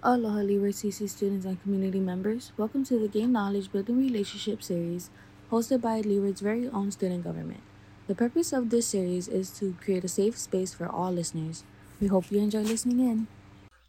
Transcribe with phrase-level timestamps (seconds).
[0.00, 2.52] Aloha Leeward CC students and community members.
[2.56, 5.10] Welcome to the Gain Knowledge Building Relationship series
[5.50, 7.62] hosted by Leeward's very own student government.
[8.06, 11.64] The purpose of this series is to create a safe space for all listeners.
[12.00, 13.26] We hope you enjoy listening in.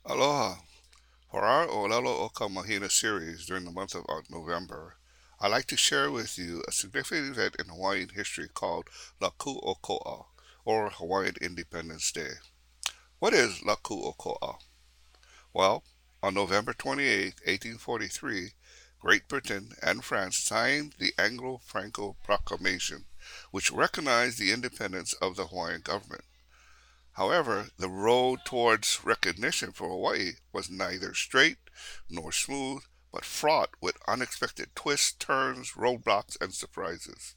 [0.04, 0.56] Aloha.
[1.30, 4.96] For our ʻŌlelo O Ka Mahina series during the month of November,
[5.40, 8.90] I'd like to share with you a significant event in Hawaiian history called
[9.22, 10.26] Lā Kūʻokoʻa,
[10.66, 12.32] or Hawaiian Independence Day.
[13.20, 14.56] What is Lā Kūʻokoʻa?
[15.54, 15.84] Well,
[16.22, 18.52] on November 28, 1843,
[19.00, 23.06] Great Britain and France signed the Anglo-Franco Proclamation,
[23.52, 26.26] which recognized the independence of the Hawaiian government.
[27.14, 31.58] However, the road towards recognition for Hawaii was neither straight
[32.10, 37.36] nor smooth, but fraught with unexpected twists, turns, roadblocks, and surprises.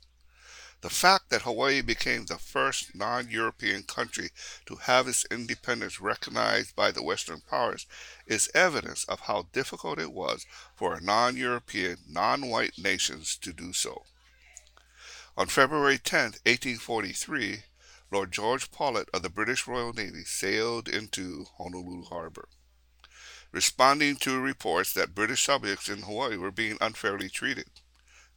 [0.82, 4.30] The fact that Hawaii became the first non European country
[4.66, 7.86] to have its independence recognized by the Western powers
[8.26, 13.72] is evidence of how difficult it was for non European, non white nations to do
[13.72, 14.06] so.
[15.36, 17.62] On February 10, 1843,
[18.10, 22.48] Lord George Paulet of the British Royal Navy sailed into Honolulu Harbor.
[23.52, 27.70] Responding to reports that British subjects in Hawaii were being unfairly treated,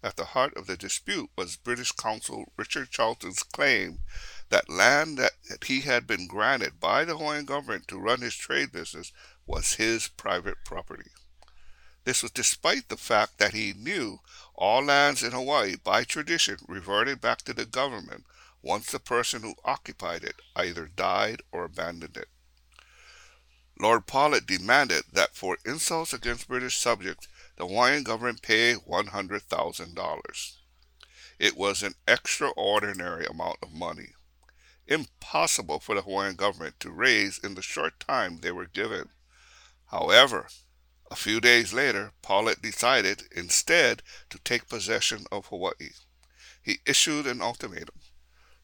[0.06, 3.98] at the heart of the dispute was British consul Richard Charlton's claim
[4.50, 5.32] that land that
[5.66, 9.12] he had been granted by the Hawaiian government to run his trade business
[9.48, 11.10] was his private property.
[12.04, 14.20] This was despite the fact that he knew
[14.54, 18.26] all lands in Hawaii by tradition reverted back to the government
[18.62, 22.28] once the person who occupied it either died or abandoned it.
[23.80, 30.52] Lord Paulet demanded that for insults against British subjects, the Hawaiian government pay $100,000.
[31.38, 34.14] It was an extraordinary amount of money,
[34.88, 39.10] impossible for the Hawaiian government to raise in the short time they were given.
[39.88, 40.48] However,
[41.12, 45.92] a few days later, Paulet decided instead to take possession of Hawaii.
[46.62, 48.00] He issued an ultimatum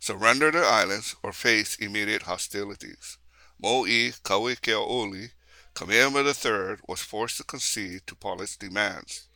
[0.02, 3.20] surrender the islands or face immediate hostilities.
[3.64, 5.34] Mo'i Kauikeaouli
[5.76, 9.28] Kamehameha III was forced to concede to Paulet's demands.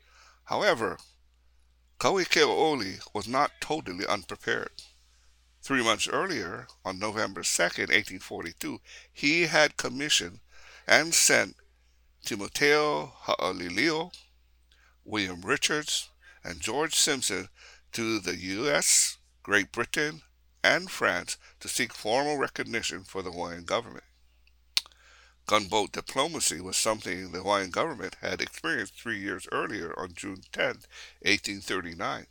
[0.46, 0.98] However,
[2.00, 4.82] Kauikeaouli was not totally unprepared.
[5.62, 8.82] Three months earlier, on November 2, 1842,
[9.14, 10.40] he had commissioned
[10.88, 11.56] and sent
[12.26, 14.12] Timoteo Ha'alilio,
[15.04, 16.10] William Richards,
[16.44, 17.50] and George Simpson
[17.92, 20.24] to the U.S., Great Britain,
[20.64, 24.04] and France to seek formal recognition for the Hawaiian government.
[25.48, 30.66] Gunboat diplomacy was something the Hawaiian government had experienced three years earlier on June 10,
[31.22, 32.26] 1839.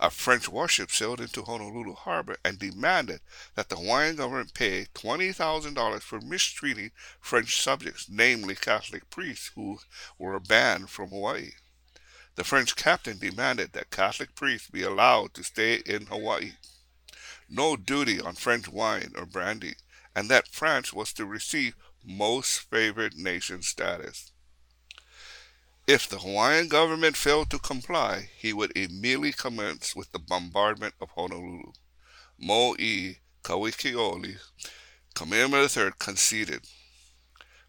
[0.00, 3.20] A French warship sailed into Honolulu harbor and demanded
[3.54, 9.78] that the Hawaiian government pay $20,000 for mistreating French subjects, namely Catholic priests who
[10.18, 11.52] were banned from Hawaii.
[12.34, 16.54] The French captain demanded that Catholic priests be allowed to stay in Hawaii.
[17.48, 19.76] No duty on French wine or brandy,
[20.14, 21.76] and that France was to receive
[22.06, 24.30] most favored nation status.
[25.86, 31.10] If the Hawaiian government failed to comply, he would immediately commence with the bombardment of
[31.10, 31.72] Honolulu.
[32.40, 34.38] Mo'i Kauikeaouli,
[35.14, 36.66] Kamehameha III conceded.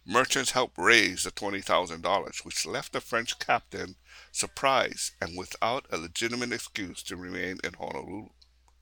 [0.06, 3.96] Merchants helped raise the $20,000, which left the French captain
[4.32, 8.30] surprised and without a legitimate excuse to remain in Honolulu.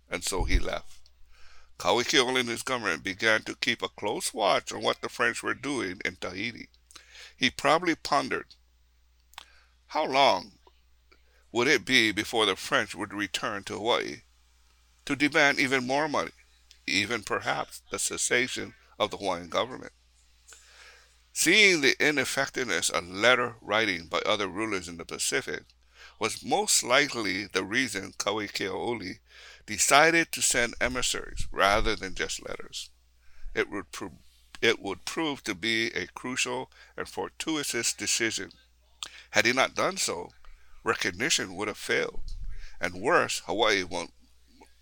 [0.09, 1.04] And so he left.
[1.77, 5.53] Kauikeaouli and his government began to keep a close watch on what the French were
[5.53, 6.69] doing in Tahiti.
[7.35, 8.55] He probably pondered,
[9.87, 10.53] how long
[11.51, 14.21] would it be before the French would return to Hawaii
[15.05, 16.31] to demand even more money,
[16.87, 19.93] even perhaps the cessation of the Hawaiian government?
[21.33, 25.63] Seeing the ineffectiveness of letter writing by other rulers in the Pacific
[26.19, 29.19] was most likely the reason Kauikeaouli
[29.65, 32.89] decided to send emissaries rather than just letters.
[33.53, 34.19] It would, pro-
[34.61, 38.51] it would prove to be a crucial and fortuitous decision.
[39.31, 40.29] Had he not done so,
[40.83, 42.21] recognition would have failed,
[42.79, 44.09] and worse, Hawaii would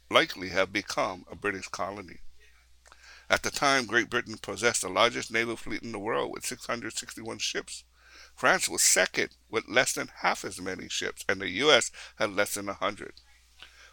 [0.09, 2.19] likely have become a British colony.
[3.29, 7.39] At the time, Great Britain possessed the largest naval fleet in the world with 661
[7.39, 7.83] ships.
[8.35, 11.91] France was second with less than half as many ships, and the U.S.
[12.17, 13.13] had less than 100.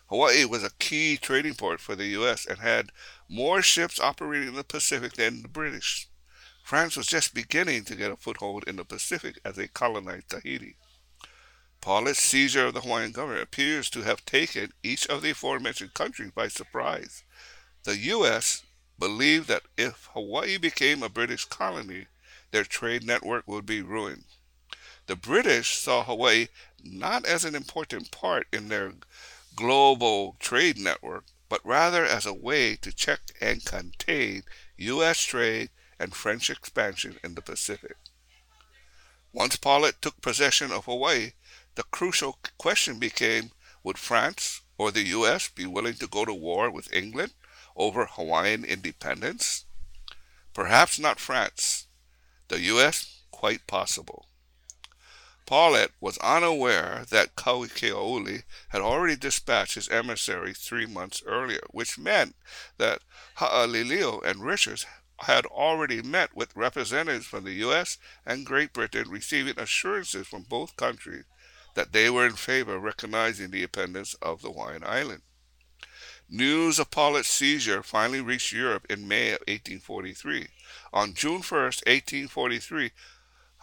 [0.08, 2.44] Hawaii was a key trading port for the U.S.
[2.44, 2.90] and had
[3.28, 6.08] more ships operating in the Pacific than the British.
[6.64, 10.76] France was just beginning to get a foothold in the Pacific as they colonized Tahiti.
[11.80, 16.32] Paulet's seizure of the Hawaiian government appears to have taken each of the aforementioned countries
[16.32, 17.22] by surprise.
[17.84, 18.64] The U.S.
[18.98, 22.06] believed that if Hawaii became a British colony,
[22.50, 24.24] their trade network would be ruined.
[25.06, 26.48] The British saw Hawaii
[26.82, 28.94] not as an important part in their
[29.56, 34.44] global trade network, but rather as a way to check and contain
[34.76, 35.20] U.S.
[35.20, 37.96] trade and French expansion in the Pacific.
[39.32, 41.32] Once Paulet took possession of Hawaii,
[41.74, 45.48] the crucial question became would France or the U.S.
[45.48, 47.32] be willing to go to war with England
[47.76, 49.64] over Hawaiian independence?
[50.54, 51.86] Perhaps not France.
[52.50, 53.20] The U.S.
[53.30, 54.26] quite possible.
[55.46, 62.34] Paulet was unaware that Kauikeaouli had already dispatched his emissary three months earlier, which meant
[62.76, 63.02] that
[63.36, 64.84] Ha'alilio and Richards
[65.20, 67.98] had already met with representatives from the U.S.
[68.26, 71.26] and Great Britain, receiving assurances from both countries
[71.74, 75.22] that they were in favor of recognizing the independence of the Hawaiian island.
[76.32, 80.46] News of Paulet's seizure finally reached Europe in May of 1843.
[80.92, 82.92] On June 1, 1843,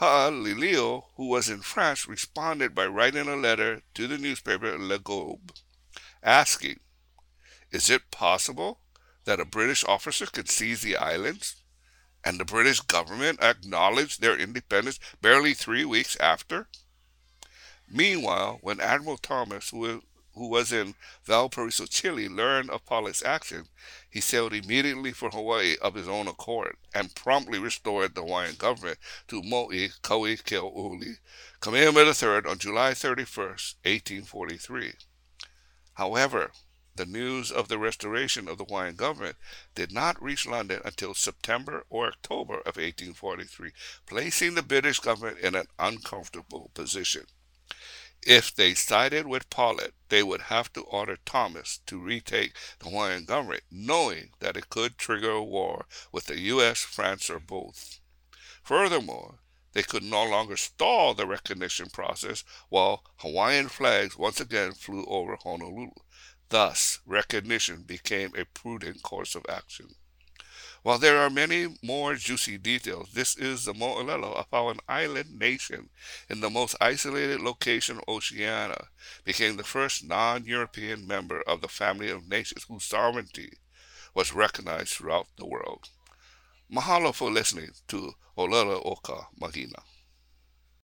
[0.02, 5.54] Ha'alilio, who was in France, responded by writing a letter to the newspaper Le Globe,
[6.22, 6.82] asking,
[7.72, 8.82] Is it possible
[9.24, 11.64] that a British officer could seize the islands?
[12.26, 16.68] And the British government acknowledged their independence barely three weeks after?
[17.90, 20.04] Meanwhile, when Admiral Thomas, who,
[20.38, 20.96] who was in
[21.26, 23.68] Valparaiso, Chile, learned of Paulet's action,
[24.10, 29.00] he sailed immediately for Hawaii of his own accord and promptly restored the Hawaiian government
[29.28, 31.18] to Mo'i Kauikeaouli,
[31.60, 32.14] Kamehameha
[32.44, 34.94] III, on July 31, 1843.
[35.96, 36.52] However,
[36.98, 39.38] the news of the restoration of the Hawaiian government
[39.76, 43.72] did not reach London until September or October of 1843,
[44.06, 47.26] placing the British government in an uncomfortable position.
[48.26, 53.26] If they sided with Paulet, they would have to order Thomas to retake the Hawaiian
[53.26, 58.00] government, knowing that it could trigger a war with the U.S., France, or both.
[58.64, 59.40] Furthermore,
[59.74, 65.36] they could no longer stall the recognition process while Hawaiian flags once again flew over
[65.36, 65.92] Honolulu.
[66.50, 69.96] Thus, recognition became a prudent course of action.
[70.84, 75.38] While there are many more juicy details, this is the mo'olelo of how an island
[75.38, 75.90] nation
[76.30, 78.88] in the most isolated location Oceania
[79.24, 83.54] became the first non-European member of the family of nations whose sovereignty
[84.14, 85.90] was recognized throughout the world.
[86.72, 89.82] Mahalo for listening to ʻŌlelo O Ka Mahina.